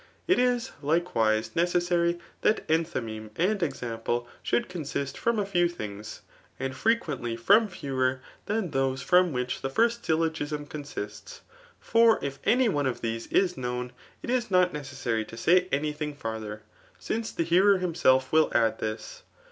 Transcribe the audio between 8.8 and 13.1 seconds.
from which the first syllidgism dosaifts. For if jany que ^